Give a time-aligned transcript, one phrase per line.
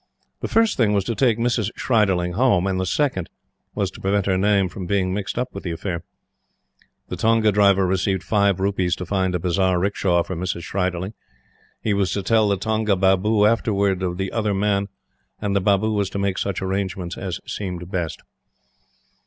[0.39, 1.69] The first thing was to take Mrs.
[1.77, 3.29] Schreiderling home, and the second
[3.75, 6.01] was to prevent her name from being mixed up with the affair.
[7.09, 10.63] The tonga driver received five rupees to find a bazar 'rickshaw for Mrs.
[10.63, 11.13] Schreiderling.
[11.83, 14.87] He was to tell the tonga Babu afterwards of the Other Man,
[15.39, 18.23] and the Babu was to make such arrangements as seemed best.